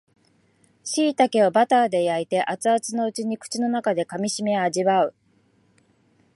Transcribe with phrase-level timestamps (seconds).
[0.83, 5.15] しいたけをバターで焼いて熱々のうちに口の中で噛みしめ味わう